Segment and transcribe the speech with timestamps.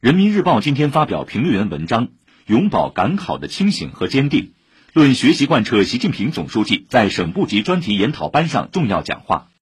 [0.00, 2.10] 人民日报今天发表评论员文章
[2.46, 4.52] 永葆赶考的清醒和坚定。
[4.92, 9.48] 论学习贯彻习近平总书记在省部级专题研讨班上重要讲话。